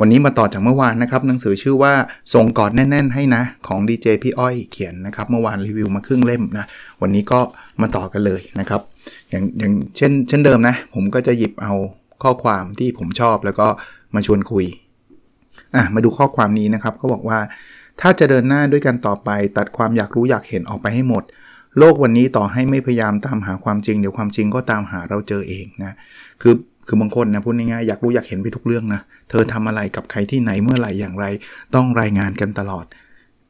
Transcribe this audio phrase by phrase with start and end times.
[0.00, 1.92] วันนี้มาต่อจากเมื่อวานนะครับหนังสือชื่อว่า
[2.34, 6.66] ส่งกอดแน่น ๆ ให้นะ ของดีเจพี่อ้อยเขียนนะครับ เมื่อวานรีวิวมาครึ่งเล่มนะ
[7.02, 7.40] วันนี้ก็
[7.80, 8.80] มาต่อกันเลยนะครับ
[9.30, 11.72] อย่างอย่างเช่น เช่นเดิมนะ ผมก็จะหยิบเอา
[12.22, 13.66] ข้อความที่ผมชอบแล้วก็
[14.14, 14.66] มาชวนคุย
[15.74, 17.38] อะมาดูข้อความนี้นะครับเขาบอกว่า
[18.00, 21.24] ถ้าจะเดินหน้าด้วยกันต่อไป ตัดความอยากรู้อยากเห็นออกไปให้หมด
[21.78, 25.92] โลกวันนี้ต่อให้ไม่พยายามตามหาความจริง เดี๋ยวความจริงก็ตามหาเราเจอเองนะ
[26.42, 26.54] คือ
[26.88, 31.24] คือบางคนนะพูดง่ายๆอยากรู้อยากเห็นไปทุกเรื่องนะ เธอทำอะไรกับใครที่ไหนเมื่อไหร่อย่างไร
[31.74, 32.84] ต้องรายงานกันตลอด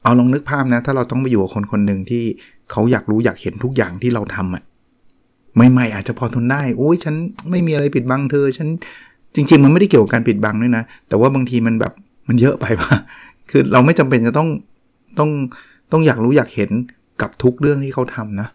[0.02, 2.24] เอาลองนึกภาพนะ ถ้าเราต้องไปอยู่กับคนคนหนึ่งที่
[2.70, 4.62] เขาอยากรู้อยากเห็นทุกอย่างที่เราทำอะ
[5.73, 7.15] ใหม่ๆอาจจะพอทนได้โอ้ยฉัน
[7.51, 8.68] ไม่มีอะไรปิดบังเธอ ฉัน
[9.35, 11.93] จริง ๆ มันไม่ได้เกี่ยวกับการปิดบังด้วยนะ แต่ว่าบางทีมันแบบ
[12.29, 12.90] มันเยอะไปป่ะ
[13.51, 14.49] คือเราไม่จำเป็นจะต้อง
[15.18, 15.30] ต้อง
[15.93, 16.71] ต้องอยากรู้อยากเห็น
[17.23, 18.49] กับทุกเรื่องที่เขาทำนะ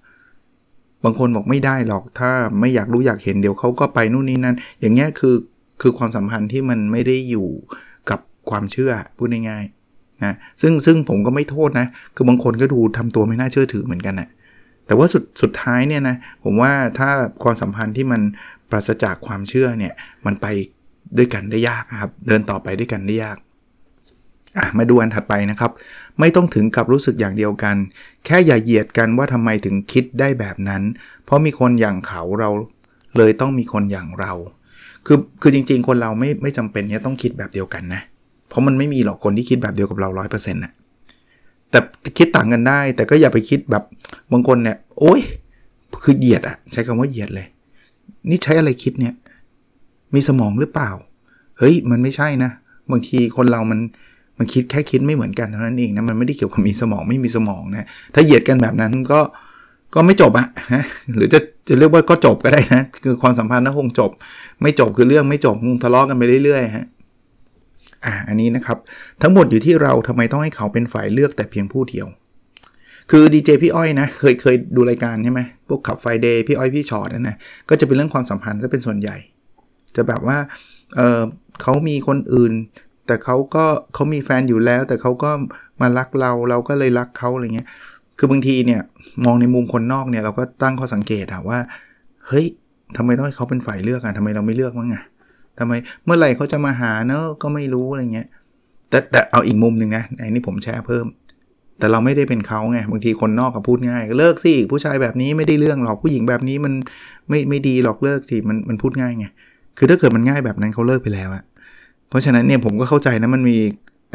[1.03, 5.35] บางคนบอกไม่ได้หรอกถ้าไม่อยากรู้อยากเห็นเดี๋ยวเขาก็ไปนู่นนี่นั่น อย่างเงี้ยคือ
[5.81, 7.47] คือความสัมพันธ์ที่มันไม่ได้อยู่
[8.09, 14.29] กับความเชื่อพูดง่ายๆนะซึ่งซึ่งผมก็ไม่โทษนะ คือบางคนก็ดูทำตัวไม่น่าเชื่อถือเหมือนกันนะ
[14.87, 17.09] แต่ว่าสุดสุดท้ายเนี่ยนะผมว่าถ้า
[17.43, 18.21] ความสัมพันธ์ที่มัน
[18.69, 19.93] ปราศจากความเชื่อเนี่ย
[20.25, 20.47] มันไป
[21.17, 23.37] ด้วยกันได้ยากครับ เดินต่อไปด้วยกันได้ยาก
[24.57, 25.71] อะมาดูอันถัดไปนะครับ
[26.19, 27.75] ไม่ต้องถึงกับรู้สึกอย่างเดียวกัน
[28.25, 30.81] แค่อย่าเหยียดกันว่าทำไมถึงคิดได้แบบนั้น
[31.25, 32.49] เพราะมีคนอย่างเขาเรา
[33.17, 34.33] เลยต้องมีคนอย่างเรา
[35.05, 38.01] คือคือจริง ๆ คนเราไม่ไม่จำเป็นเนี่ยต้องคิดแบบเดียวกันนะ
[38.49, 40.71] เพราะมันไม่มีหรอกคนที่คิดแบบเดียวกับเราร้อยเปอร์เซ็นต์นะ
[41.69, 41.79] แต่
[42.17, 43.83] คิดต่างกันได้ แต่ก็อย่าไปคิดแบบ
[44.31, 45.21] บางคนเนี่ย โอ้ย
[46.03, 47.47] คือเหยียดอะใช้คำว่าเหยียดเลย
[48.29, 49.13] นี่ใช้อะไรคิดเนี่ย
[50.13, 50.91] มีสมองหรือเปล่า
[51.57, 52.51] เฮ้ย มันไม่ใช่นะ
[52.91, 53.79] บางทีคนเรามัน
[54.37, 59.19] มันคิดแค่คิดไม่เหมือนกันเท่านั้นเองนะมันไม่ได้เกี่ยวกับมีสมองไม่มีสมองนะถ้าเหยียดกันแบบนั้นก็
[59.95, 60.83] ก็ไม่จบอะนะ
[61.15, 64.11] หรือจะจะเรียกว่าก็จบก็ได้นะคือความสัมพันธ์นะคงจบ
[64.61, 66.85] ไม่จบคือเรื่องไม่จบคงทะเลาะกันไปเรื่อยๆฮะ
[68.05, 68.77] อะอันนี้นะครับ
[69.21, 72.07] ทั้งหมดอยู่ที่เราทำไมต้องให้เขาเป็นฝ่ายเลือกแต่เพียงผู้เดียว
[73.11, 77.35] คือดีเจพี่อ้อยนะ เคยเคยดูรายการใช่ไหมพวกขับไฟเดย์พี่อ้อยพี่ชอตนะนะ
[77.69, 79.17] ก็จะเป็นเรื่องความสัมพันธ์ก็เป็นส่วนใหญ่
[79.95, 80.37] จะแบบว่า
[80.95, 81.21] เออ
[81.61, 82.53] เขามีคนอื่น
[83.07, 85.31] แต่เขาก็เขามีแฟนอยู่แล้ว แต่เขาก็
[85.81, 87.67] มารักเราเราก็เลยรักเขาอะไรเงี้ย
[88.17, 88.81] คือบางทีเนี่ย
[89.25, 91.59] มองในมุมคนนอกเนี่ยเราก็ตั้งข้อสังเกตอะว่า
[92.27, 92.45] เฮ้ย
[92.97, 95.03] ทำไมต้องให้เขาเป็นฝ่ายเลือกอะทำไมเราไม่เลือกมั้งอะ
[95.59, 95.73] ทำไม
[96.05, 98.27] เมื่อไหร่เขาจะมาหาเนอะก็ไม่รู้อะไรเงี้ย
[98.89, 101.05] แต่แต่เอาอีกมุมหนึ่งนะไอ้นี่ผมแชร์เพิ่ม
[101.79, 106.73] แต่เราไม่ได้เป็นเขาไงบางทีคนนอกก็พูดง่าย เลิกสิผู้ชายแบบนี้ไม่ได้เรื่องหรอกผู้หญิงแบบนี้มัน
[107.29, 109.25] ไม่ไม่ดีหรอกเลิกสิมันมันพูดง่ายไง
[109.77, 111.43] คือถ้าเกิดมันง่ายแบบนั้นเขาเลิกไปแล้วอะ
[112.13, 113.57] เพราะฉะนั้นเนี่ยผมก็เข้าใจนะมันมี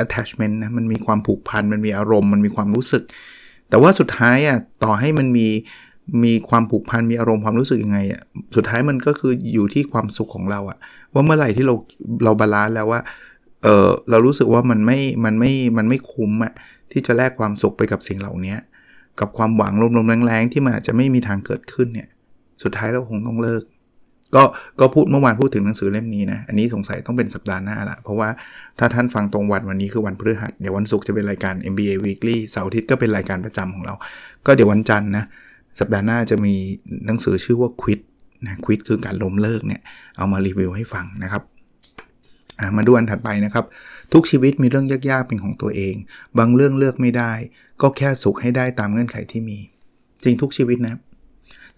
[0.04, 3.02] attachment นะมันมีความผูกพันมันมีอารมณ์มันมีความรู้สึก
[3.68, 5.46] แต่ว่าสุดท้ายอะต่อให้มันมี
[6.24, 8.22] มีความผูกพันมีอารมณ์ความรู้สึกยังไงอะ
[8.56, 10.78] สุดท้ายมันก็คืออยู่ที่ความสุขของเราอะ
[11.12, 11.74] ว่าเมื่อไหร่ที่เรา
[12.24, 13.00] เราบาลานซ์แล้วว่า
[13.62, 16.52] เออเรารู้สึกว่ามันไม่มันไม่มันไม่คุ้มอะ
[16.92, 18.56] ที่จะแลกความสุขไปกับสิ่งเหล่านี้
[19.20, 22.08] กับความหวังลมๆแรงๆที่มันอาจจะไม่มีทางเกิดขึ้นเนี่ย
[22.62, 23.62] สุดท้ายเราคงต้องเลิก
[24.34, 24.42] ก็
[24.80, 28.28] ก็พูดเมื่อวานพูดถึงหนังสือเล่มนี้นะ อันนี้สงสัยต้องเป็นสัปดาห์หน้าละ เพราะว่า
[28.78, 33.94] ถ้าท่านฟังตรงวันวันนี้คือวันพฤหัส เดี๋ยววันศุกร์จะเป็นรายการ MBA Weekly เสาร์อาทิตย์ก็เป็นรายการประจำของเรา
[34.46, 35.24] ก็เดี๋ยววันจันทร์นะ
[35.80, 36.54] สัปดาห์หน้าจะมี
[37.06, 38.00] หนังสือชื่อว่า Quit
[38.44, 39.80] นะควิดคือการล้มเลิกเนี่ย
[40.16, 41.42] เอามารีวิวให้ฟังนะครับ
[42.76, 43.64] มาดูอันถัดไปนะครับ
[44.12, 45.94] ทุกชีวิตมีเรื่องยากๆเป็นของตัวเอง
[46.38, 47.32] บางเรื่องเลือกไม่ได้
[47.82, 49.58] ก็แค่สุขให้ได้ตามเงื่อนไขที่มี
[50.24, 50.94] จริงทุกชีวิตนะ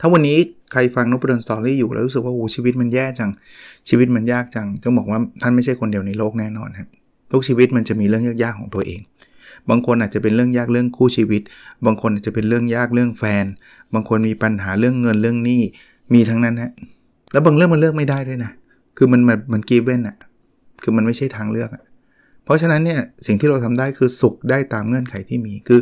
[0.01, 0.39] ถ้าวันนี้
[0.73, 3.31] ใครฟังนบดนสตอรี่อยู่แล้วรู้สึกว่าโอ้ชีวิตมันแย่จัง
[3.89, 6.89] ชีวิตมันยากจังต้องบอกว่าท่านไม่ใช่คนเดียวในโลกแน่นอนครับ
[7.33, 9.01] ทุกชีวิตมันจะมีเรื่องยากๆของตัวเอง
[9.71, 11.43] บางคนอาจจะเป็นเรื่องยากเรื่องคู่ชีวิต
[11.87, 13.45] บางคนอาจจะเป็นเรื่องยากเรื่องแฟน
[13.95, 15.63] บางคนมีปัญหาเรื่องเงินเรื่องหนี้
[16.15, 16.73] มีทั้งนั้นฮะ
[17.33, 18.53] แล้วบางเรื่องมันเลือกไม่ได้ด้วยนะ
[18.97, 20.17] คือมันมันมันกีเว้นอะ
[20.83, 21.83] คือมันไม่ใช่ทางเลือกอะ
[22.45, 25.81] เพราะฉะนั้นเนี่ยสิ่งที่เราทำได้คือสุขได้ตามเงื่อนไขที่มีคือ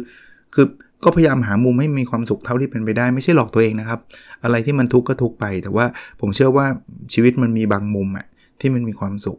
[0.54, 0.66] คือ
[1.04, 4.00] ก็พยายามหามุมให้มีความสุขเท่าที่เป็นไปได้ ไม่ใช่หลอกตัวเองนะครับ
[4.42, 5.86] อะไรที่มันทุกข์ก็ทุกข์ไป แต่ว่า
[6.20, 6.66] ผมเชื่อว่า
[7.12, 8.26] ชีวิตมันมีบางมุมอะ
[8.60, 9.38] ที่มันมีความสุข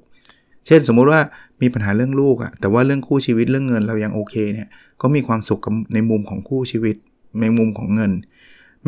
[0.67, 1.21] เช่นสมมุติว่า
[1.61, 4.67] มีปัญหาเรื่องลูกอะแต่ว่าเรื่องคู่ชีวิตเรื่องเงินเรายังโอเคเนี่ย
[5.01, 5.59] ก็มีความสุข
[5.94, 6.95] ในมุมของคู่ชีวิต
[7.41, 8.11] ในมุมของเงิน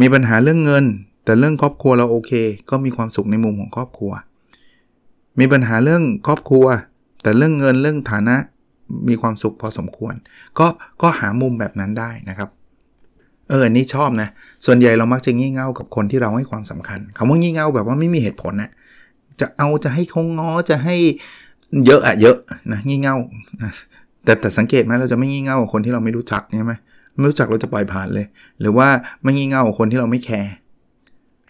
[0.02, 0.86] มีปัญหาเรื่องเงิน
[1.26, 2.32] แต่เรื่องครอบครัวเราโอเค
[2.70, 4.12] ก็มีความสุขในมุมของครอบครัว
[5.40, 6.66] มีปัญหาเรื่องครอบครัว
[7.22, 8.36] แต่เรื่องเงินเรื่องฐานะ
[9.08, 10.14] มีความสุขพอสมควร
[10.60, 10.68] ก็
[11.02, 12.50] ก็หามุมแบบนั้นได้นะครับ
[13.52, 14.30] เอออันนี้ชอบนะ
[14.66, 18.72] ส่วนใหญ่เรามักจะงี่เง่ากับคนที่เราให้ความสำคัญคำว่างี่เง่าแบบว่าไม่มีเหตุผลนะ
[19.40, 20.96] จะเอาจะให้เขาง้อจะให้
[21.86, 22.38] เยอะอะเยอะ
[22.72, 23.16] นะงี่เง่า
[24.24, 26.74] แต่แต่สังเกตไหมเราจะไม่งี่เง่ากับคนที่เราไม่รู้จักใช่ไหม
[27.18, 28.26] ไม่รู้จักเราจะปล่อยผ่านเลย
[28.62, 28.88] หรือว่า
[29.22, 30.52] ไม่งี่เง่ากับคนที่เราไม่แคร์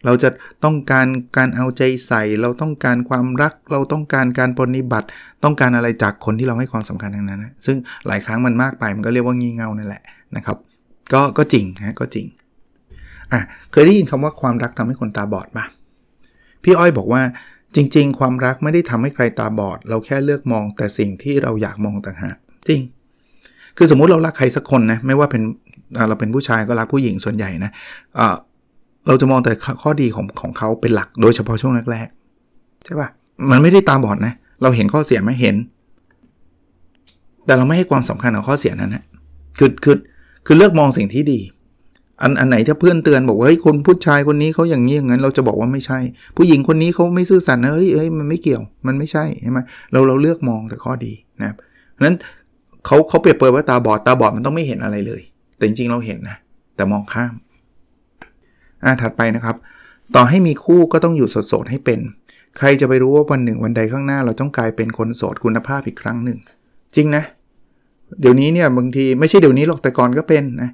[0.05, 0.29] เราจะ
[0.63, 1.07] ต้องการ
[1.37, 5.07] การเอาใจใส่ เราต้องการความรัก เราต้องการการปฏิบัติ
[5.43, 7.77] ต้องการอะไรจากคนที่เราให้ความสำคัญทั้งนั้นนะซึ่ง
[8.07, 10.03] หลายครั้งมันมากไปมันก็เรียกว่างี่เง่านั่นแหละ
[10.35, 10.57] นะครับ
[11.13, 12.25] ก็ก็จริงนะก็จริง
[13.31, 13.41] อะ
[13.71, 15.65] เคยได้ยินคำว่าความรักทำให้คนตาบอดปะ
[16.63, 17.21] พี่อ้อยบอกว่า
[17.75, 22.35] จริง ๆ ความรักไม่ได้ทำให้ใครตาบอด เราแค่เลือกมองแต่สิ่งที่เราอยากมองต่างหาก
[22.67, 22.81] จริง
[23.77, 25.41] คือสมมุติเรารักใครสักคนนะไม่ว่าเป็น
[26.09, 27.71] เราเป็นผู้ชายก็รักผู้หญิงส่วนใหญ่นะ
[29.07, 33.09] เราจะมองแต่ข้อดีของของเขาเป็นหลักโดยเฉพาะช่วงแรกๆใช่ปะ
[33.51, 35.55] มันไม่ได้ตาบอดนะ เราเห็นข้อเสียไหมเห็น
[37.45, 39.03] แต่เราไม่ให้ความสำคัญกับข้อเสียนั้นนะ
[39.59, 39.95] คือคือ
[40.45, 41.39] คือเลือกมองสิ่งที่ดี
[42.21, 45.99] อันอันไหนถ้าเพื่อนเตือนบอกว่าเฮ้ยคนผู้ชายคนนี้เขาอย่างนี้อย่างนั้น เราจะบอกว่าไม่ใช่
[46.37, 49.59] ผู้หญิงคนนี้เขาไม่ซื่อสัตย์นะเฮ้ยเฮ้ยมันไม่เกี่ยวมันไม่ใช่ใช่ไหม
[49.91, 51.57] เราเราเลือกมองแต่ข้อดีนะครับ
[52.05, 52.15] นั้น
[52.85, 55.21] เขาเขาเปรียบเปรยว่าตาบอดตาบอดมันต้องไม่เห็นอะไรเลย
[55.57, 56.37] แต่จริงๆเราเห็นนะ
[56.75, 57.33] แต่มองข้าม
[58.83, 59.55] อ่าถัดไปนะครับ
[60.15, 61.99] ต่อให้มีคู่ก็ต้องอยู่โสดๆให้เป็น
[62.57, 66.39] ใครจะไปรู้ว่าวันหนึ่งวันใดข้างหน้า เราต้องกลายเป็นคนโสดคุณภาพอีกครั้งหนึ่ง
[66.95, 67.23] จริงนะ
[68.19, 70.69] เดี๋ยวนี้เนี่ยบางทีไม่ใช่เดี๋ยวนี้หรอกแต่ก่อนก็เป็นนะ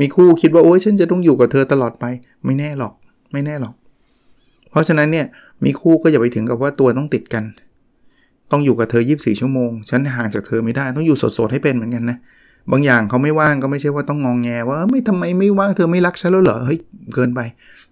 [0.00, 2.04] มีคู่คิดว่าโอ้ยฉันจะต้องอยู่กับเธอตลอดไป
[2.44, 2.92] ไม่แน่หรอก
[3.32, 3.74] ไม่แน่หรอก
[4.70, 5.26] เพราะฉะนั้นเนี่ย
[5.64, 7.44] มีคู่ก็อย่าไปถึงกับว่าตัวต้องติดกัน
[8.50, 12.18] ต้องอยู่กับเธอ 24 ชั่วโมง ฉันห่างจากเธอไม่ได้ต้องอยู่สดๆให้เป็นเหมือนกันนะ
[12.72, 16.78] บางอย่างเขาไม่ว่างก็ไม่ใช่ว่าต้องงองแงว่าไม่ทำไมไม่ว่างเธอไม่รักฉันแล้วเหรอเฮ้ย
[17.14, 17.40] เกินไป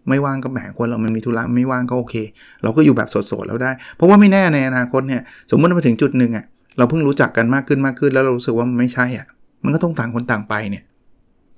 [0.09, 2.15] ไม่ว่างก็แหมคนเรามันมีธุระไม่ว่างก็โอเค
[2.63, 6.45] เราก็อยู่แบบสดๆแล้วได้ เพราะว่าไม่แน่ในอนาคตเนี่ยสมมติมาถึงจุดหนึ่งอะ่ะ
[6.79, 9.27] เราเพิ่งรู้จักกันมากขึ้นมากขึ้น แล้วเรารู้สึกว่ามันไม่ใช่อะ่ะ
[9.65, 10.85] มันก็ต้องต่างคนต่างไปเนี่ย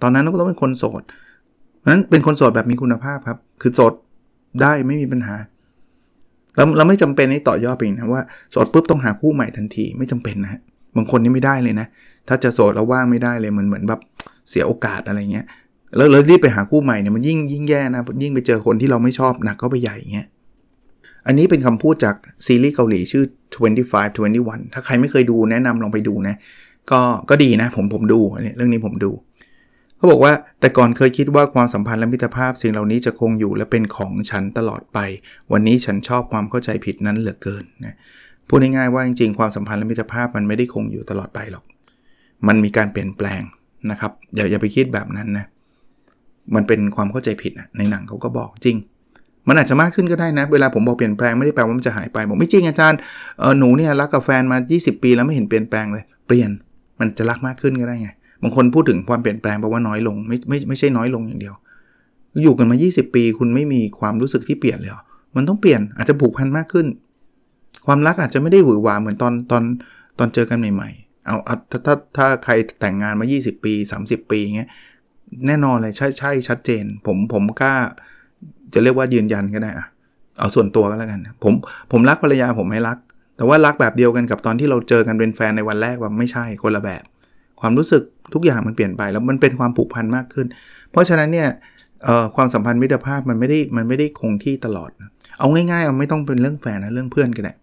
[0.03, 1.03] ตอนนั้นเราก็ต้องเป็นคนโสด
[1.91, 3.93] นั้นเป็นคนโสดแบบมีคุณภาพครับ คือโสด
[4.63, 5.37] ได้ไม่มีปัญหา
[6.57, 10.61] เราเราไม่จำเป็นให้ต่อยอดไปนะว่าโสดปุ๊บต้องหาคู่ใหม่ทันทีไม่จำเป็นนะ
[10.97, 11.87] บางคนนี่ไม่ได้เลยนะ
[12.29, 14.01] ถ้าจะโสดแล้วว่างไม่ได้เลยเหมือนเหมือนแบบ
[14.49, 15.47] เสียโอกาสอะไรเงี้ย
[15.97, 20.29] แล้วเลยรีบไปหาคู่ใหม่เนี่ยมันยิ่งยิ่งแย่นะยิ่งไปเจอคนที่เราไม่ชอบหนักก็ไปใหญ่เงี้ย
[21.27, 22.17] อันนี้เป็นคำพูดจาก
[22.47, 24.03] ซีรีส์เกาหลีชื่อ 25
[24.37, 26.37] 21 ถ้าใครไม่เคยดูแนะนำลองไปดูนะ
[26.91, 27.01] ก็
[27.31, 29.11] ก็ดีนะผมผมดูเนี่ยเรื่องนี้ผมดู
[29.97, 34.99] เขาบอกว่าแต่ก่อนเคยคิดว่าความสัมพันธ์และมิตรภาพสิ่งเหล่านี้จะคงอยู่และเป็นของฉันตลอดไป
[35.53, 37.95] วันนี้ฉันชอบความเข้าใจผิดนั้นเหลือเกินนะ
[38.49, 41.65] พูดง่ายๆว่าจริงๆความสัมพันธ์และมิตรภาพมันไม่ได้คงอยู่ตลอดไปหรอก
[42.47, 43.43] มันมีการเปลี่ยนแปลง
[43.91, 45.47] นะครับอย่าอย่าไปคิดแบบนั้นนะ
[46.55, 48.77] มันเป็นความเข้าใจผิดนะในหนังเขาก็บอกจริง
[49.49, 52.99] มันอาจจะมากขึ้นก็ได้นะ เวลาผมบอกเปลี่ยนแปลงไม่ได้แปลว่ามันจะหายไปบอกไม่จริงอาจารย์
[53.39, 56.51] เออหนูเนี่ยรักกับแฟนมา 20 ปีแล้วไม่เห็นเปลี่ยนแปลงเลย เปลี่ยน
[57.01, 58.11] มันจะรักมากขึ้นก็ได้ไง
[58.43, 61.55] บางคนพูดถึงความเปลี่ยนแปลงแปลว่าน้อยลงไม่ไม่ไม่ใช่น้อยลงอย่างเดียว
[62.43, 64.93] อยู่กันมา 20 ปี คุณไม่มีความรู้สึกที่เปลี่ยนเลย
[65.37, 66.87] มันต้องเปลี่ยนอาจจะผูกพันมากขึ้น
[67.87, 69.63] ความรักอาจจะไม่ได้หวือหวาเหมือนตอนตอน
[70.19, 71.37] ตอนเจอกันใหม่ๆเอา
[71.71, 73.73] ถ้าถ้าถ้าใครแต่งงานมา 20 ปี
[74.05, 74.71] 30 ปีเงี้ย
[75.47, 77.75] แน่นอนเลยใช่ใช่ชัดเจน ผมผมกล้า
[78.75, 79.87] จะเรียกว่ายืนยันก็ได้อะ
[80.39, 81.53] เอาส่วนตัวก็แล้วกัน ผม
[81.93, 82.99] ผมรักภรรยาผมไม่รัก
[83.37, 87.03] แต่ว่ารักแบบเดียวกันกับตอนที่เราเจอกันเป็นแฟนในวันแรกว่าไม่ใช่คนละแบบ
[87.61, 88.03] ความรู้สึก
[88.35, 90.47] ทุกอย่างมันเปลี่ยนไปแล้วมันเป็นความผูกพันมากขึ้น
[90.91, 91.49] เพราะฉะนั้นเนี่ย
[92.37, 94.91] ความสัมพันธ์มิตรภาพมันไม่ได้มันไม่ได้คงที่ตลอด
[95.39, 97.55] เอาง่ายๆเอาไม่ต้องเป็นเรื่องแฟนนะเรื่องเพื่อนก็ได้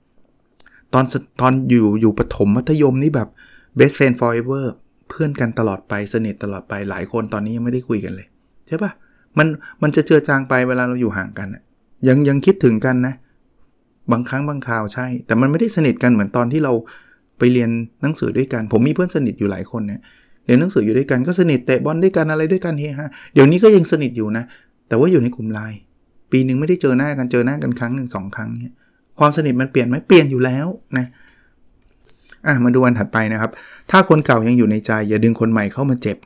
[0.93, 1.05] ตอน
[1.41, 3.29] ตอนอยู่อยู่ปฐมมัธยมนี่แบบ
[3.77, 4.65] best friend forever
[5.09, 8.27] เพื่อนกันตลอดไปสนิทตลอดไปหลายคนตอนนี้ยังไม่ได้คุยกันเลย
[8.67, 8.91] ใช่ปะ
[9.37, 9.47] มัน
[9.81, 11.47] มันจะเจือจางไปเวลาเราอยู่ห่างกัน
[12.07, 13.13] ยังยังคิดถึงกันนะ
[14.11, 16.73] บางครั้งบางคราวใช่ แต่มันไม่ได้สนิทกันเหมือนตอนที่เรา
[17.37, 17.69] ไปเรียน
[18.01, 20.01] หนังสือด้วยกัน ผมมีเพื่อนสนิทอยู่หลายคนเนี่ย
[20.45, 24.43] เรียนหนังสืออยู่ด้วยกันก็สนิทเตะบอลด้วยกันอะไรด้วยกันเฮฮาเดี๋ยวนี้ก็ยังสนิทอยู่นะ
[24.87, 25.79] แต่ว่าอยู่ในกลุ่มไลน์
[26.31, 28.73] ปีหนึ่งไม่ได้เจอหน้ากันเจอหน้ากันครั้งหนึ่งสองครั้งเนี่ย
[29.19, 31.07] ความสนิทมันเปลี่ยนไหมเปลี่ยนอยู่แล้วนะ
[32.45, 33.51] อะมาดูอันถัดไปนะครับ
[33.91, 36.17] ถ้าคนเก่ายังอยู่ในใจ อย่าดึงคนใหม่เข้ามาเจ็บ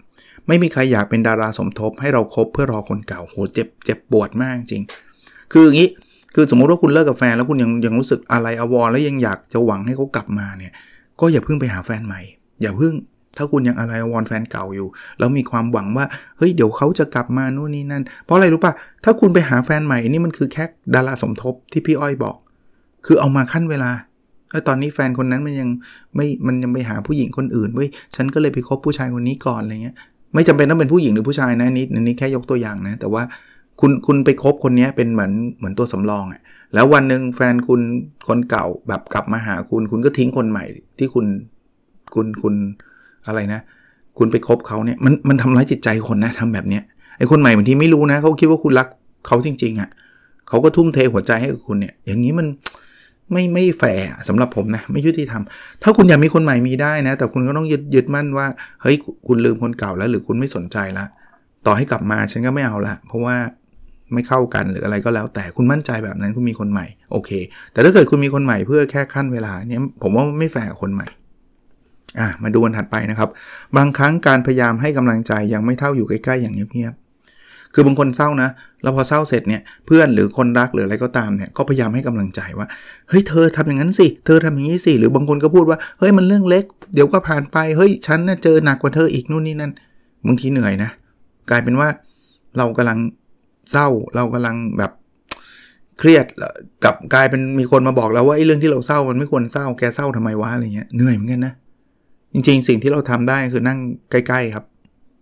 [0.47, 4.83] ไม่มีใครอยากเป็นดาราสมทบ ให้เราครบเพื่อรอคนเก่าโหเจ็บเจ็บปวดมากจริง
[5.51, 5.89] คืออย่างนี้
[6.35, 10.73] คือสมมติว่าคุณเลิกกับแฟนแล้วคุณยังยังรู้สึกอะไรอววรแล้วยังอยากจะหวังให้เขากลับมาเนี่ย
[11.19, 12.21] ก็อย่าเพิ่งไปหาแฟนใหม่
[12.61, 12.93] อย่าเพิ่ง
[13.37, 14.87] ถ้าคุณยังอะไรอววรแฟนเก่าอยู่
[15.19, 16.05] แล้วมีความหวังว่า
[16.37, 18.73] เฮ้ยเดี๋ยวเขาจะกลับมานู่นนี่นั่น เพราะอะไรรู้ปะ
[19.03, 20.63] ถ้าคุณไปหาแฟนใหม่นี่มันคือแค่
[20.95, 22.37] ดาราสมทบที่พี่อ้อยบอก
[23.05, 23.91] คือเอามาขั้นเวลา
[24.51, 25.69] แล้วตอนนี้แฟนคนนั้นมันยัง
[26.15, 29.95] ไม่มันยังไปหาผู้หญิงคนอื่นเว้ยฉันก็เลยไปคบผู้ชายคนนี้ก่อนอะไรเงี้ย
[30.35, 33.23] ไม่จำเป็นต้องเป็นผู้หญิงหรือผู้ชายนะนี่นี่แค่ยกตัวอย่างนะ แต่ว่า
[33.79, 36.41] คุณคุณไปคบคนนี้เป็นเหมือนเหมือนตัวสำรองอะ่ะ
[36.73, 37.81] แล้ววันหนึ่งแฟนคุณ
[38.27, 40.65] คนเก่าแบบกลับมาหาคุณ คุณก็ทิ้งคนใหม่
[40.97, 41.25] ที่คุณ
[42.13, 42.53] คุณคุณ
[43.27, 43.61] อะไรนะ
[44.17, 46.83] คุณไปคบเขาเนี่ยมันมันทำร้ายจิตใจคนนะทำแบบเนี้ย
[47.17, 48.87] ไอ้คนใหม่บางทีไม่รู้นะเขาคิดว่าคุณรัก
[49.27, 49.89] เขาจริง ๆอะ่ะ
[50.47, 52.47] เขาก็ทุ่มเทหัวใจให้กับคุณเนี่ย อย่างนี้มัน
[53.32, 55.44] ไม่ไม่แฝงสำหรับผมนะ ไม่ยุติธรรม
[55.84, 58.48] ถ้าคุณอยากมีคนใหม่มีได้นะ แต่คุณก็ต้องยึดยึดมั่นว่า
[58.82, 58.96] เฮ้ย
[59.27, 61.05] คุณลืมคนเก่าแล้ว หรือคุณไม่สนใจละ
[61.65, 63.36] ต่อให้กลับมาฉันก็ไม่เอาละ เพราะว่า
[64.13, 67.32] ไม่เข้ากันหรืออะไรก็แล้ว แต่คุณมั่นใจแบบนั้นคุณมีคนใหม่โอเค
[67.74, 71.08] แต่ถ้าเกิดคุณมีคนใหม่เพื่อแค่ขั้นเวลาเนี่ยผมว่าไม่แฝงคนใหม่
[72.20, 73.29] อะมาดูวันถัดไปนะครับ
[73.77, 77.04] บางครั้งการพยายามให้กำลังใจยังไม่เท่าอยู่ใกล้ๆอย่างเงียบๆ
[77.75, 78.50] คือบางคนเศร้านะ
[78.84, 82.67] แล้วพอเศร้าเสร็จเนี่ยเพื่อนหรือคนรักหรืออะไรก็ตามเนี่ยก็พยายามให้กำลังใจว่า
[83.10, 86.63] เฮ้ยเธอทำอย่างนั้นสิ เธอทำอย่างนี้สิ หรือบางคนก็พูดว่าเฮ้ยมันเรื่องเล็ก
[86.94, 89.72] เดี๋ยวก็ผ่านไปเฮ้ยฉันน่ะเจอหนักกว่าเธออีกนู่นนี่นั่น
[90.27, 90.89] บางทีเหนื่อยนะ
[91.50, 91.88] กลายเป็นว่า
[92.58, 93.00] เรากำลัง
[93.72, 94.91] เศร้าเรากำลังแบบ
[96.00, 96.25] เครียด
[96.84, 101.53] กับกลายเป็นมีคนมาบอกแล้วว่าไอ้เรื่องที่เราเศร้ามันไม่ควรเศร้าแกเศร้าทำไมวะอะไรเงี้ยเหนื่อยเหมือนกันนะ
[102.34, 103.79] จริง ๆ สิ่งที่เราทำได้คือนั่ง
[104.12, 104.65] ใกล้ ๆ ครับ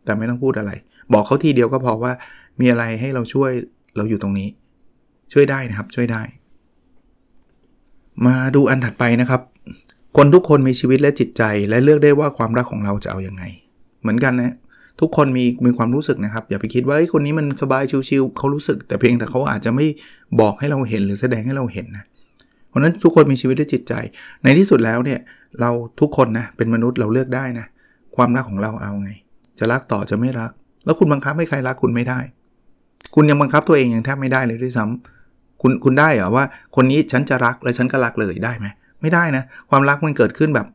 [0.06, 0.72] แต่ไม่ต้องพูดอะไร
[1.14, 2.14] บอกเขาทีเดียวก็พอว่า
[2.60, 3.52] มีอะไรให้เราช่วย
[3.96, 4.50] เราอยู่ตรงนี้
[5.34, 6.22] ช่วยได้นะครับช่วยได้
[8.26, 9.42] มาดูอันถัดไปนะครับ
[10.18, 13.44] คนทุกคนมีชีวิตและจิตใจ และเลือกได้ว่าความรักของเราจะเอาอยัางไง
[14.02, 14.54] เหมือนกันนะ
[15.02, 19.86] ทุกคนมีมีความรู้สึกนะครับ อย่าไปคิดว่าคนนี้มันสบายชิวๆเขารู้สึก แต่เพียงแต่เขาอาจจะไม่
[20.40, 22.06] บอกให้เราเห็นหรือแสดงให้เราเห็นนะ
[22.70, 23.94] เพราะนั้นทุกคนมีชีวิตและจิตใจ
[24.44, 25.20] ในที่สุดแล้วเนี่ย
[25.62, 25.70] เรา
[26.00, 27.66] ทุกคนนะเป็นมนุษย์เราเลือกได้นะ
[28.16, 29.12] ความรักของเราเอาไง
[29.60, 30.52] จะรักต่อจะไม่รัก
[30.86, 32.20] แล้วคุณบังคับให้ใครรักคุณไม่ได้
[33.16, 36.44] คุณยังบังคับตัวเองยังแทบไม่ได้เลยด้วยซ้ำคุณคุณได้เหรอว่า
[36.76, 38.68] คนนี้ฉันจะรักและฉันก็รักเลยได้ไหม
[39.02, 40.68] ไม่ได้นะ ความรักมันเกิดขึ้นแบบ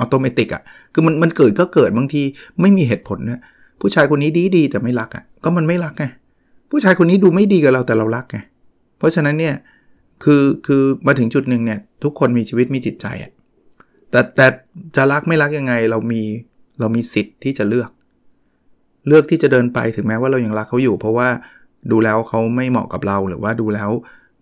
[0.00, 2.22] อัตโนมัติอะคือมันมันเกิดก็เกิดบางที
[2.60, 3.40] ไม่มีเหตุผลนะ
[3.80, 6.04] ผู้ชายคนนี้ดีดีแต่ไม่รักอะก็มันไม่รักไง
[6.70, 8.38] ผู้ชายคนนี้ดูไม่ดีกับเราแต่เรารักไง
[8.98, 9.54] เพราะฉะนั้นเนี่ย
[10.24, 13.30] คือคือมาถึงจุดหนึ่งเนี่ยทุกคนมีชีวิตมีจิตใจอะ
[14.10, 14.46] แต่แต่
[14.96, 16.22] จะรักไม่รักยังไงเรามี
[16.80, 17.90] เรามีสิทธิ์ที่จะเลือก
[19.06, 21.28] เลือกที่จะเดินไปถึงแม้ว่าเรายังรักเขาอยู่ เพราะว่า
[21.90, 23.90] ดูแล้วเขาไม่เหมาะกับเราหรือว่าดูแล้ว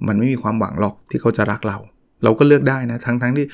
[0.07, 1.79] มันไม่มีความหวังหรอกที่เขาจะรักเรา
[2.25, 3.47] เราก็เลือกได้นะทั้งทั้งที่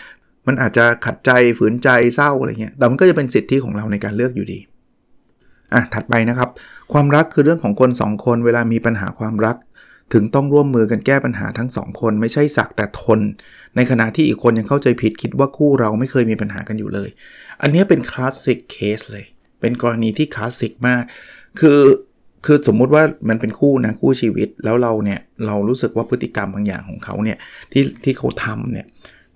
[0.46, 4.58] มันอาจจะขัดใจฝืนใจเศร้าอะไรเงี้ยแต่มันก็จะเป็นสิทธิของเราในการเลือกอยู่ดี
[5.74, 6.50] อะถัดไปนะครับ
[6.92, 9.56] ความรักคือเรื่องของคน 2 คนเวลามีปัญหาความรัก
[10.12, 13.20] ถึงต้องร่วมมือกันแก้ปัญหาทั้ง 2 คน ไม่ใช่สักแต่ทน
[13.76, 17.08] ในขณะที่อีกคนยังเข้าใจผิดคิดว่าคู่เราไม่เคยมีปัญหากันอยู่เลย
[17.62, 19.24] อันนี้เป็นคลาสสิกเคสเลย
[19.62, 21.02] เป็นกรณีที่คลาสสิกมาก
[21.60, 21.80] คือ
[22.46, 27.38] คือสมมุติว่ามันเป็นคู่นะคู่ชีวิตแล้วเราเนี่ยเรารู้สึกว่าพฤติกรรมบางอย่างของเขาเนี่ย
[27.72, 28.86] ที่ที่เขาทำเนี่ย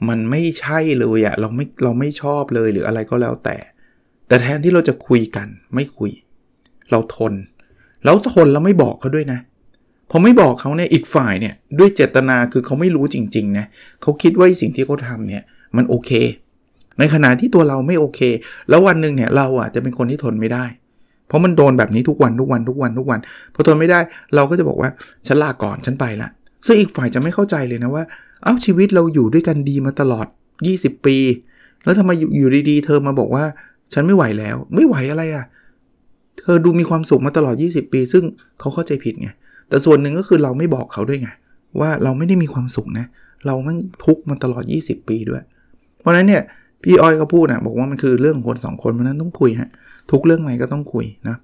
[0.08, 3.56] มันไม่ใช่เลยอะเราไม่เราไม่ชอบเลยหรืออะไรก็แล้วแต่
[4.28, 6.10] แต่แทนที่เราจะคุยกันไม่คุย
[6.90, 7.34] เราทน
[8.04, 9.40] แล้วทนแล้วไม่บอกเขาด้วยนะ
[10.10, 13.66] พอไม่บอกเขาเนี่ยอีกฝ่ายเนี่ยด้วยเจตนาคือเขาไม่รู้จริงๆนะ
[14.02, 15.42] เขาคิดว่าสิ่งที่เขาทำเนี่ย
[15.76, 16.10] มันโอเค
[16.98, 18.20] ในขณะที่ตัวเราไม่โอเค
[18.68, 20.64] แล้ววันหนึ่งเนี่ยเราอะจะเป็นคนที่ทนไม่ได้
[21.28, 23.20] เพราะมันโดนแบบนี้ทุกวันทุกวันทุกวันทุกวัน
[23.54, 24.00] พอทนไม่ได้
[24.34, 24.90] เราก็จะบอกว่า
[25.26, 26.28] ฉันลาก่อนฉันไปละ
[26.66, 28.04] ซึ่งอีกฝ่ายจะไม่เข้าใจเลยนะว่า
[28.44, 30.26] เอ้าชีวิตเราอยู่ด้วยกันดีมาตลอด
[30.66, 31.16] 20 ปี
[31.84, 33.44] แล้วทำไมอยู่ดีๆ เธอมาบอกว่า
[33.92, 35.44] ฉันไม่ไหวแล้ว ไม่ไหวอะไรอะ่ะ
[36.40, 38.24] เธอดูมีความสุขมาตลอด 20 ปี ซึ่ง
[38.60, 39.28] เขาเข้าใจผิดไง
[39.68, 41.28] แต่ส่วนหนึ่งก็คือเราไม่บอกเขาด้วยไง
[41.80, 43.06] ว่าเราไม่ได้มีความสุขนะ
[43.46, 43.74] เราไม่
[44.04, 45.42] ทุกมาตลอด 20 ปีด้วย
[46.00, 46.42] เพราะนั้นเนี่ย
[46.82, 49.68] พี่อ้อยก็พูดนะบอกว่ามันคือเรื่องคนสองคนเพราะนั้นต้องคุยฮะ
[50.10, 51.36] ทุกเรื่องไหนก็ต้องคุยนะ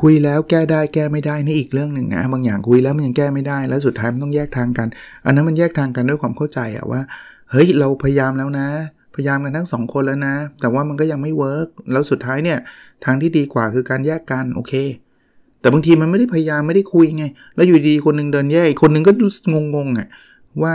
[0.00, 4.88] คุยแล้วแก้ได้แก้ไม่ได้นี่อีกเรื่องหนึ่งนะบางอย่างคุยแล้วมันยังแก้ไม่ได้แล้วสุดท้ายมันต้องแยกทางกัน
[5.24, 7.00] อันนั้นมันแยกทางกันด้วยความเข้าใจอะว่า
[7.50, 8.68] เฮ้ยเราพยายามแล้วนะ
[9.14, 12.58] พยายามกันทั้งสองคนแล้วนะ แต่ว่ามันก็ยังไม่เวิร์กแล้วสุดท้ายเนี่ย
[13.04, 14.72] ทางที่ดีกว่าคือการแยกกันโอเค
[15.60, 17.24] แต่บางทีมันไม่ได้พยายามไม่ได้คุยไง
[17.54, 19.26] แล้วอยู่ดีคนนึงเดินแยกคนนึงก็ดู
[19.74, 20.08] งงๆอะ
[20.62, 20.74] ว่า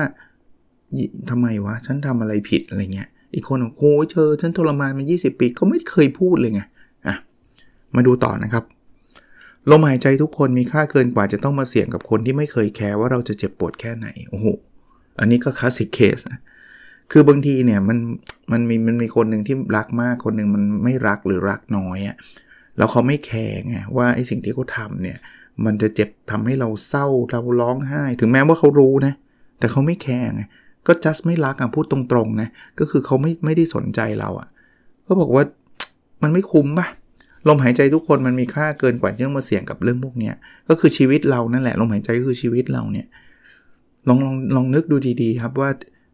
[1.29, 6.61] ทำไมวะฉันทำอะไรผิดอะไรเงี้ย อีกคนโอ้โหเธอฉันทรมานมา 20 ปีก็ไม่เคยพูดเลยไง
[7.07, 7.15] อะ
[7.95, 8.63] มาดูต่อนะครับ
[9.69, 14.47] ลมหายใจทุกคนมีค่าเกินกว่าจะต้องมาเสี่ยงกับคนที่ไม่เคยแคร์ว่าเราจะเจ็บปวดแค่ไหนโอ้โห
[15.19, 16.39] อันนี้ก็ classic case นะ
[17.11, 17.97] คือบางทีเนี่ยมัน
[18.51, 22.15] มันมีมันมีคนหนึ่งที่รักมากคนหนึ่งมันไม่รักหรือรักน้อยอะ่ะ
[22.77, 25.17] แล้วเขาไม่แคร์ไงว่าไอ้สิ่งที่เขาทำเนี่ย
[25.65, 29.13] มันจะเจ็บทำให้เราเศร้าเราร้องไห้ ถึงแม้ว่าเขารู้นะ
[29.59, 30.43] แต่เขาไม่แคร์ไง
[30.87, 32.49] ก็ just ไม่รักอะพูดตรงๆนะ
[32.79, 34.47] ก็คือเขาไม่ไม่ได้สนใจเราอะ
[35.07, 35.43] ก็บอกว่า
[36.23, 36.87] มันไม่คุ้มป่ะ
[37.47, 40.31] ลมหายใจทุกคนมันมีค่าเกินกว่าที่ต้องมาเสี่ยงกับเรื่องพวกนี้
[40.69, 43.07] ก็คือชีวิตเรานั่นแหละลมหายใจก็คือชีวิตเราเนี่ย
[44.07, 45.69] ลองลองลองนึกดูดีๆ ครับว่า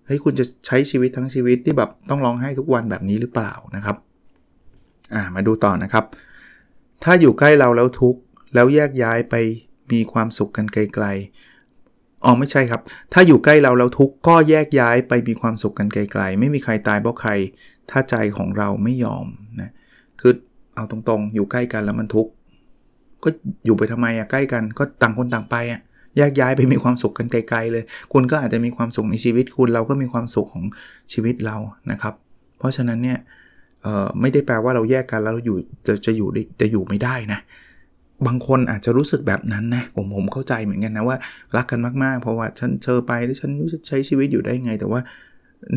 [0.05, 3.95] เฮ้ยคุณจะใช้ชีวิตทั้งชีวิตที่แบบต้องร้องไห้ทุกวันแบบนี้หรือเปล่านะครับ
[5.13, 6.05] อ่ามาดูต่อนะครับ
[7.03, 8.19] ถ้าอยู่ใกล้เราแล้วทุกข์
[8.53, 9.35] แล้วแยกย้ายไป
[9.91, 11.05] มีความสุขกันไกล
[12.23, 12.81] อ๋อไม่ใช่ครับ
[13.13, 17.31] ถ้าอยู่ใกล้เราแล้วทุกข์ก็แยกย้ายไปมีความสุขกันไกล ๆ ไม่มีใครตายเพราะใคร
[17.91, 19.25] ถ้าใจของเราไม่ยอม
[19.61, 19.71] นะ
[20.21, 20.33] คือ
[20.75, 22.31] เอาตรงๆ อยู่ใกล้กันแล้วมันทุกข์
[23.23, 23.29] ก็
[23.65, 25.81] อยู่ไปทำไมอะใกล้กันก็ต่างคนต่างไปอะ
[26.17, 30.63] แยกย้ายไปมีความสุขกันไกล ๆ เลย คุณก็อาจจะมีความสุขในชีวิตคุณเราก็มีความสุขของ
[31.13, 31.57] ชีวิตเรา
[31.91, 32.13] นะครับ
[32.57, 33.19] เพราะฉะนั้นเนี่ย
[34.21, 36.29] ไม่ได้แปลว่าเราแยกกันแล้วเราอยู่จะจะอยู่
[36.61, 37.39] จะอยู่ไม่ได้นะ
[38.27, 41.17] บางคนอาจจะรู้สึกแบบนั้นนะผมผมเข้าใจเหมือนกันนะว่า
[41.55, 43.51] รักกันมากๆ เพราะว่าฉันเจอไปแล้วฉัน
[43.87, 44.99] ใช้ชีวิตอยู่ได้ไง แต่ว่า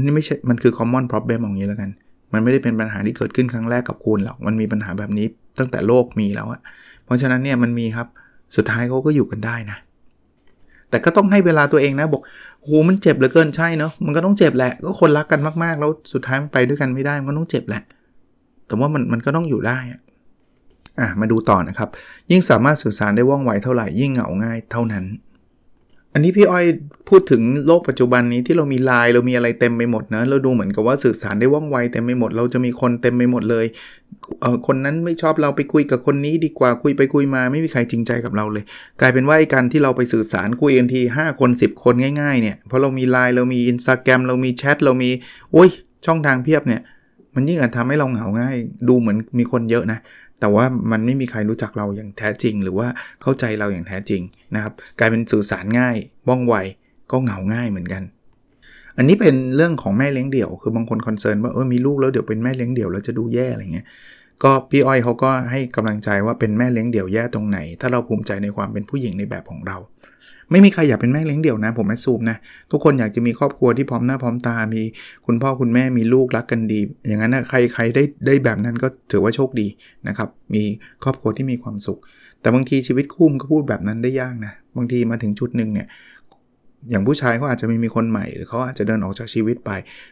[0.04, 1.90] นี่ไม่ใช่มันคือ common problem อย่างนี้แล้วกัน
[2.32, 5.26] มันไม่ได้เป็นปัญหาที่เกิดขึ้นครั้งแรกกับคุณหรอกมันมีปัญหาแบบนี้
[5.58, 6.60] ตั้งแต่โลกมีแล้วอะ
[7.04, 8.08] เพราะฉะนั้นเนี่ยมันมีครับ
[8.56, 9.78] สุดท้ายเขาก็อยู่กันได้นะ
[10.90, 12.22] แต่ก็ต้องให้เวลาตัวเองนะบอก
[12.64, 17.82] โหมันเจ็บเหลือเกินใช่เนาะมันก็ต้องเจ็บแหละ ก็คนรักกันมากๆ แล้วสุดท้ายมันไปด้วยกันไม่ได้มันก็ต้องเจ็บแหละ
[18.66, 20.00] แต่ว่ามันมันก็ต้องอยู่ได้อะ
[21.00, 21.88] อะมาดูต่อนะครับ
[22.30, 25.06] ยิ่งสามารถสื่อสารได้ว่องไวเท่าไหร่ยิ่งเหงาง่ายเท่านั้น
[26.12, 26.64] อันนี้พี่อ้อย
[27.08, 33.66] พูดถึงโลกปัจจุบันนี้ที่เรามีไลน์เรามีอะไรเต็มไปหมดนะเราดูเหมือนกับว่าสื่อสารได้ว่องไวเต็มไปหมด เราจะมีคนเต็มไปหมดเลย
[34.40, 38.64] เออคนนั้นไม่ชอบเราไปคุยกับคนนี้ดีกว่าคุยไปคุยมาไม่มีใครจริงใจกับเราเลย
[39.00, 45.10] กลายเป็นว่าการที่เราไปสื่อสารคุยกันทีห้าคน10 คนง่ายๆเนี่ยเพราะเรามีไลน์เรามีอินสตาแกรมเรามีแชทเรามี
[45.52, 45.70] โอ้ย
[46.06, 46.80] ช่องทางเพียบเนี่ย
[47.34, 48.56] มันยิ่งอาจทำให้เราเหงาง่าย
[48.88, 49.98] ดูเหมือนมีคนเยอะนะ
[50.44, 52.88] แต่ว่ามันไม่มีใครรู้จักเราอย่างแท้จริง หรือว่า
[53.22, 54.22] เข้าใจเราอย่างแท้จริง
[54.54, 55.96] นะครับ กลายเป็นสื่อสารง่าย
[56.28, 56.54] ว่องไว
[57.10, 58.02] ก็เหงาง่ายเหมือนกัน
[58.96, 63.86] อันนี้เป็นเรื่องของแม่เลี้ยงเดี่ยว คือบางคน concern ว่าเออมีลูกแล้วเดี๋ยวเป็นแม่เลี้ยงเดี่ยวแล้วจะดูแย่อะไรเงี้ย
[64.42, 69.76] ก็พี่อ้อยเขาก็ให้กำลังใจว่าเป็นแม่เลี้ยงเดี่ยวแย่ตรงไหน ถ้าเราภูมิใจในความเป็นผู้หญิงในแบบของเรา
[70.50, 72.36] ไม่มีใครอยากเป็นแม่เลี้ยงเดี่ยวนะ ผมแม่ซูมนะ
[72.70, 74.82] ทุกคนอยากจะมีครอบครัวที่พร้อมหน้าพร้อมตา มี
[75.26, 79.66] คุณพ่อคุณแม่มีลูกรักกันดี อย่างนั้นนะใครใครได้ได้แบบนั้นก็ถือว่าโชคดี
[80.08, 80.62] นะครับ มี
[81.04, 81.98] ครอบครัวที่มีความสุข
[82.40, 85.86] แต่บางทีชีวิตคู่มันก็พูดแบบนั้นได้ยากนะ บางทีมาถึงจุดหนึ่งเนี่ย
[86.90, 89.70] อย่างผู้ชายเขาอาจจะไม่มีคนใหม่ หรือเขาอาจจะเดินออกจากชีวิตไป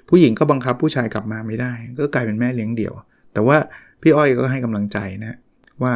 [0.09, 2.95] ผู้หญิงก็บังคับผู้ชายกลับมาไม่ได้ ก็กลายเป็นแม่เลี้ยงเดี่ยว
[3.33, 3.57] แต่ว่า
[4.03, 5.37] พี่อ้อยก็ให้กำลังใจนะ
[5.83, 5.93] ว่า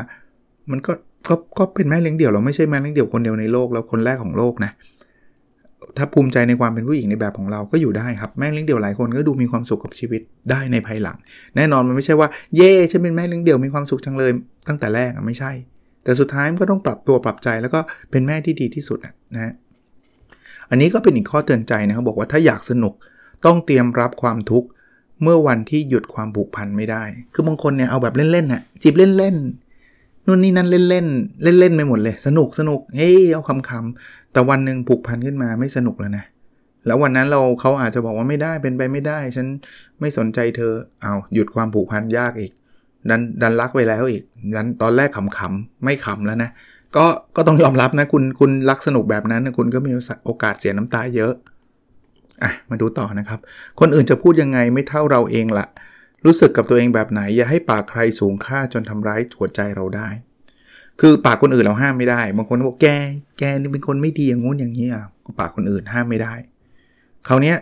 [0.71, 0.93] มันก็
[1.29, 4.73] ก็ก็เป็นแม่เลี้ยงเดี่ยวเราไม่ใช่แม่เลี้ยงเดี่ยวคนเดียวในโลกแล้วคนแรกของโลกนะ
[5.97, 11.17] ถ้าภูมิใจในความเป็นผู้หญิงในแบบของเราก็อยู่ได้ครับแม่เลี้ยงเดี่ยวหลายคนก็ดูมีความสุขกับชีวิตได้ในภายหลัง
[11.57, 14.31] แน่นอนมันไม่ใช่ว่าเย่ฉันเป็นแม่เลี้ยงเดี่ยวมีความสุขจังเลย
[14.69, 15.53] ตั้งแต่แรกอะไม่ใช่
[16.05, 18.99] แต่สุดท้ายมันก็ต้องปรับตัวปรับใจแล้วก็เป็นแม่ที่ดีที่สุด
[19.35, 19.53] นะ
[20.71, 22.95] อันนี้ก็เป็นอีกข้อเตือนใจนะครับบอกว่าถ้าอยากสนุก
[23.47, 24.69] ต้องเตรียมรับความทุกข์
[25.23, 29.66] เมื่อวันที่หยุดความผูกพันไม่ได้ คือบางคนเนี่ยเอาแบบเล่นๆน่ะจีบเล่นๆ
[30.27, 31.07] นู่นนี่นั่นเล่นเล่น
[31.43, 36.25] เล่นเล่นไปหมดเลย สนุกสนุกเฮ้ยเอาคำคำแต่วันหนึ่งผูกพันขึ้นมาไม่สนุกแล้วนะ
[36.87, 39.47] แล้ววันนั้นเราเขาอาจจะบอกว่าไม่ได้เป็นไปไม่ได้ ฉัน
[40.01, 42.53] ไม่สนใจเธอเอาหยุดความผูกพันยากอีก
[43.11, 44.23] ดันดันรักไปแล้วอีก
[44.57, 46.51] ดันตอนแรกขำๆไม่ขำแล้วนะ
[46.97, 49.93] ก็ก็ต้องยอมรับนะคุณคุณรักสนุกแบบนั้นคุณก็มี
[50.25, 51.33] โอกาสเสียน้ำตาเยอะ
[52.43, 53.41] อะมาดูต่อนะครับ
[53.81, 55.67] คนอื่นจะพูดยังไงไม่เท่าเราเองละ่ะ
[56.25, 60.09] รู้สึกกับตัวเองแบบไหน อย่าให้ปากใครสูงค่าจนทำร้ายหัวใจเราได้
[61.01, 62.87] คือปากคนอื่นเราห้ามไม่ได้ บางคนบอกแก
[63.39, 65.05] แกนี่เป็นคนไม่ดีอย่างงู้นอย่างนี้อะ
[65.41, 66.35] ปากคนอื่นห้ามไม่ได้
[67.29, 67.55] คราวนี้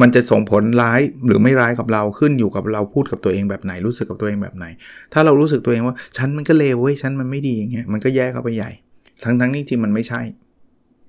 [0.00, 4.66] มันจะส่งผลร้ายหรือไม่ร้ายกับเราขึ้นอยู่กับเราพูดกับตัวเองแบบไหน รู้สึกกับตัวเองแบบไหน
[5.12, 8.70] ถ้าเรารู้สึกตัวเองว่าฉันมันก็เลวเว้ยฉันมันไม่ดีอย่างเงี้ยมันก็แย่เข้าไปใหญ่
[9.24, 10.20] ทั้งทั้งที่จริงมันไม่ใช่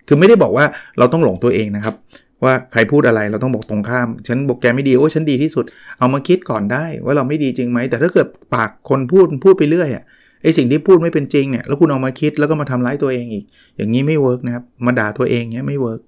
[0.08, 0.66] คือไม่ได้บอกว่า
[0.98, 1.96] เราต้องหลงตัวเองนะครับ
[2.44, 5.66] ว่าใครพูดอะไรเราต้องบอกตรงข้าม ฉันบอกแกไม่ดีโอ้ฉันดีที่สุด
[6.00, 10.04] เอามาคิดก่อนได้ว่าเราไม่ดีจริงไหมแต่ถ้าเกิดปากคนพูดพูดไปเรื่อยอะ
[10.44, 13.46] ไอสิ่งที่พูดไม่เป็นจริงเนี่ยแล้วคุณเอามาคิดแล้วก็มาทำร้ายตัวเองอีก
[13.78, 16.02] อย่างนี้ไม่ work นะครับมาด่าตัวเองเนี้ยไม่ work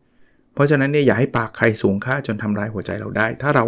[0.54, 3.66] เพราะฉะนั้นเนี่ยอย่าให้ปากใครสูงค่าจนทำร้ายหัวใจเราได้ ถ้าเรา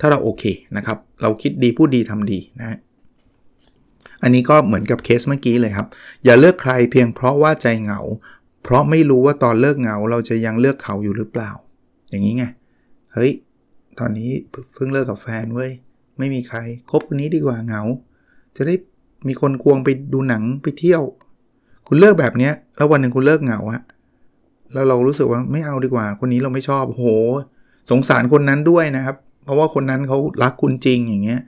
[0.00, 0.44] ถ้าเราโอเค
[0.76, 2.78] นะครับเราคิดดีพูดดีทำดีนะ
[4.22, 5.86] อันนี้ก็เหมือนกับเคสเมื่อกี้เลยครับ
[6.24, 8.00] อย่าเลือกใครเพียงเพราะว่าใจเหงา
[8.62, 11.50] เพราะไม่รู้ว่าตอนเลิกเหงาเราจะยังเลือกเขาอยู่หรือเปล่า
[12.12, 12.44] อย่างนี้ไง
[13.14, 13.30] เฮ้ย
[13.98, 14.30] ตอนนี้
[14.74, 15.70] เพิ่งเลิกกับแฟนเว้ย
[16.18, 16.58] ไม่มีใคร
[16.90, 17.82] คบคนนี้ดีกว่าเหงา
[18.56, 18.74] จะได้
[19.28, 21.02] มีคนควงไปดูหนังไปเที่ยว
[21.88, 23.82] คุณเลิกแบบเนี้ย แล้ววันหนึ่งคุณเลิกเหงาอะ
[24.72, 27.04] แล้วเรารู้สึกว่าไม่เอาดีกว่า คนนี้เราไม่ชอบโห
[27.90, 31.40] สงสารคนนั้นด้วยนะครับ เพราะว่าคนนั้นเขารักคุณจริงอย่างเงี้ย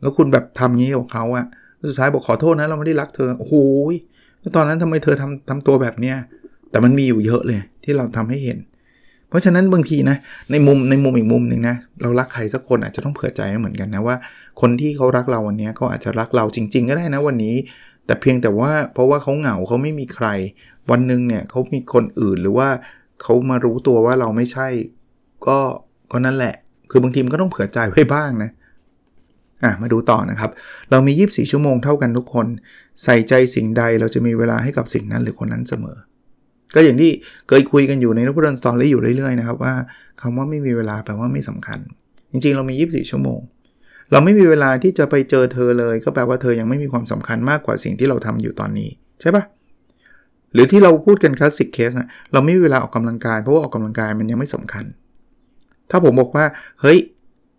[0.00, 1.44] แล้วคุณแบบทำงี้กับเขาอะ
[1.90, 3.54] สุดท้ายบอกขอโทษนะเราไม่ได้รักเธอ โอ้โห
[4.40, 6.16] แล้วตอนนั้นทำไมเธอทำทำตัวแบบเนี้ย
[6.70, 8.58] แต่มันมีอยู่เยอะเลยที่เราทำให้เห็น
[9.28, 10.16] เพราะฉะนั้นบางทีนะ
[10.50, 14.16] ในมุมในมุมอีกมุมหนึ่งนะเรารักใครสักคนอาจจะต้องเผื่อใจเหมือนกันนะว่า
[14.60, 17.54] คนที่เขารักเราวันนี้เขาอาจจะรักเราจริง ๆ ก็ได้นะวันนี้
[18.06, 20.28] แต่เพียงแต่ว่าเพราะว่าเขาเหงาเขาไม่มีใคร
[20.90, 22.68] วันหนึ่งเนี่ยเขามีคนอื่นหรือว่า
[23.22, 24.68] เขามารู้ตัวว่าเราไม่ใช่
[25.46, 25.58] ก็
[26.12, 26.54] ก็นั่นแหละ
[26.90, 28.50] คือบางทีมันก็ต้องเผื่อใจไว้บ้างนะ
[29.64, 30.50] อะมาดูต่อนะครับ
[30.90, 32.46] เรามี 24 ชั่วโมงเท่ากันทุกคน
[33.04, 35.96] ใส่ใจสิ่งใดเราจะมีเวลาให้กับสิ่งนั้นหรือคนนั้นเสมอ
[36.74, 37.10] ก็อย่างที่
[37.48, 39.74] เคยคุยกันอยู่ในนพดลสตอรี่อยู่เรื่อยๆนะครับว่า
[40.20, 41.78] คำว่าไม่มีเวลาแปลว่าไม่สำคัญ
[42.30, 43.40] จริงๆ เรามี 24 ชั่วโมง
[44.12, 48.88] เราไม่มีเวลาที่จะไปเจอเธอเลย ก็แปลว่าเธอยังไม่มีความสำคัญมากกว่าสิ่งที่เราทำอยู่ตอนนี้
[49.20, 49.44] ใช่ปะ
[50.52, 54.84] หรือที่เราพูดกันคลาสสิกเคสนะเราไม่มีเวลาออกกำลังกายเพราะว่าออกกำลังกายมันยังไม่สำคัญ
[55.90, 56.44] ถ้าผมบอกว่า
[56.80, 56.98] เฮ้ย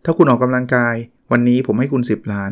[0.03, 0.95] ถ้าคุณออกกำลังกาย
[1.31, 2.51] วันนี้ผมให้คุณ 10 ล้าน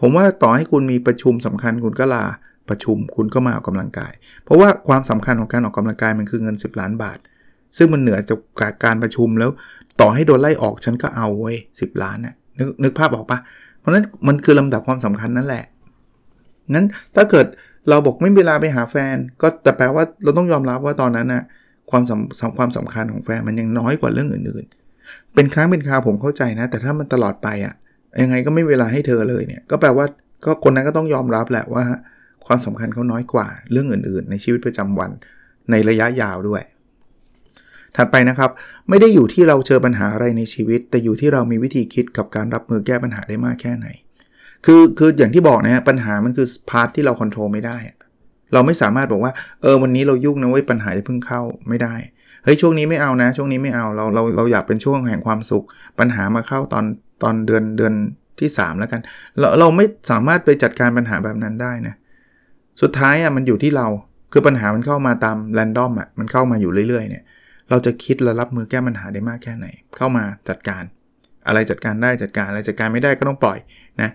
[0.00, 2.24] ผมว่าต่อให้คุณมีประชุมสำคัญคุณก็ลา
[2.68, 4.12] ประชุมคุณก็มาออกกำลังกาย
[4.44, 7.18] เพราะว่าความสำคัญของการออกกำลังกายมันคือเงิน 10 ล้านบาท
[7.76, 9.50] ซึ่งมันเหนือจากการประชุมแล้ว
[10.00, 13.38] ต่อให้โดนไล่ออกฉันก็เอาเว้ยสิล้านนะ่ะนึกนึกภาพออกปะ
[13.80, 15.64] เพราะนั้นมันคือลำดับความสำคัญนั่นแหละ
[16.74, 17.46] นั้นถ้าเกิด
[17.88, 21.42] เราบอกไม่มีเวลาไปหาแฟน ก็แต่แปลว่าเราต้องยอมรับว่าตอนนั้นนะ
[21.90, 27.74] ความสำความสำคัญของแฟนมันยังน้อยกว่าเรื่องอื่นๆ เป็นครั้งเป็นคราวผมเข้าใจนะ แต่ถ้ามันตลอดไปอะ่ะ
[28.22, 30.06] ยังไงก็ไม่เวลาให้เธอเลยเนี่ย ก็แปลว่า
[30.44, 31.84] ก็คนนั้นก็ต้องยอมรับแหละว่า
[32.46, 35.10] ความสำคัญเขาน้อยกว่าเรื่องอื่น ๆ ในชีวิตประจำวัน
[35.70, 36.62] ในระยะยาวด้วย
[37.96, 38.50] ถัดไปนะครับ
[38.88, 43.86] ไม่ได้อยู่ที่เราเจอปัญหาอะไรในชีวิต แต่อยู่ที่เรามีวิธีคิดกับการรับมือแก้ปัญหาได้มากแค่ไหน
[44.64, 47.76] คือคืออย่างที่บอกนะปัญหามันคือพาร์ทที่เราควบคุมไม่ได้
[48.52, 51.94] เราไม่สามารถบอกว่าเออวันนี้เรายุ่งนะเว้ยปัญหาจะเพิ่งเข้าไม่ได้
[52.44, 55.64] เฮ้ยช่วงนี้ไม่เอานะ ช่วงนี้ไม่เอาเราเราเราอยากเป็นช่วงแห่งความสุข
[55.98, 56.84] ปัญหามาเข้าตอน
[57.22, 57.94] ตอนเดือนเดือน
[58.40, 59.00] ที่ 3 แล้วกัน
[59.38, 61.94] เราเราไม่สามารถไปจัดการปัญหาแบบนั้นได้นะ
[62.82, 63.86] สุดท้ายอะมันอยู่ที่เรา
[64.32, 67.24] คือปัญหามันเข้ามาตามแรนดอมอะมันเข้ามาอยู่เรื่อยๆเนี่ย
[67.70, 70.82] เราจะคิดและรับมือแก้ปัญหาได้มากแค่ไหน เข้ามาจัดการ
[71.46, 73.58] อะไรจัดการได้จัดการอะไรจัดการไม่ได้ก็ต้องปล่อย
[74.02, 74.10] นะ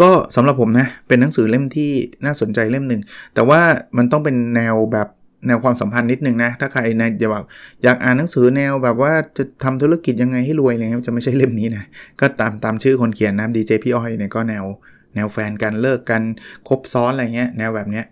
[0.00, 1.90] ก็สำหรับผมนะเป็นหนังสือเล่มที่
[2.24, 3.00] น่าสนใจเล่มหนึ่ง
[3.34, 3.60] แต่ว่า
[3.96, 5.08] มันต้องเป็นแนวแบบ
[5.46, 7.44] แนวความสัมพันธ์นิดนึงนะ ถ้าใครในจะแบบ
[7.84, 11.84] อยากอ่านหนังสือแนวแบบว่าจะทำธุรกิจยังไงให้รวยอะไรเงี้ยจะไม่ใช่เล่มนี้นะ
[12.20, 14.64] ก็ตามตามชื่อคนเขียนนะดีเจพี่อ้อยเนี่ยก็แนว
[15.14, 16.22] แนวแฟนกันเลิกกัน
[16.68, 18.04] คบซ้อนอะไรเงี้ยแนวแบบเนี้ย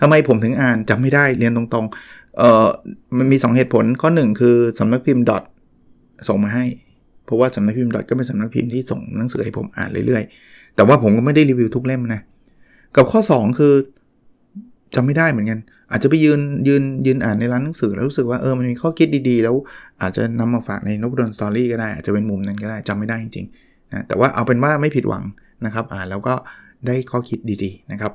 [0.00, 2.66] ทำไมผมถึงอ่านจำไม่ได้เรียนตรงๆเอ่อ
[3.18, 5.42] มันมี 2 เหตุผลข้อ 1 คือสำนักพิมพ์ดอท
[6.28, 6.64] ส่งมาให้
[7.24, 12.20] เพราะว่าสำนักพิมพ์ดอทก็เป็นสำนักพิมพ์ที่ส่งหนังสือให้ผมอ่านเรื่อยๆ แต่ว่าผมก็ไม่ได้รีวิวทุกเล่มนะ
[12.96, 13.74] กับข้อ 2 คือ
[14.94, 15.58] จำไม่ได้เหมือนกัน
[15.90, 19.54] อาจจะไปยืนยืนยืนอ่านในร้านหนังสือแล้วรู้สึกว่าเออมันมีข้อคิดดีๆ แล้ว
[20.02, 25.24] อาจจะนำมาฝากในนบดอนสตอรี่ก็ได้อาจจะเป็นมุมนั้นก็ได้จำไม่ได้จริงๆนะแต่ว่าเอาเป็นว่าไม่ผิดหวัง
[25.64, 26.34] นะครับอ่านแล้วก็
[26.86, 28.12] ได้ข้อคิดดีๆนะครับ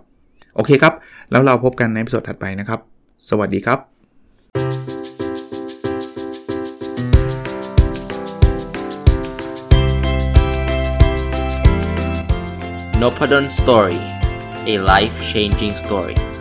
[0.55, 0.93] โอเคครับ
[1.31, 2.79] แล้วเราพบกันในสดถัดไปนะครับ
[3.29, 3.79] สวัสดีครับ
[13.01, 13.99] n o p a d o n Story
[14.71, 16.32] a life changing story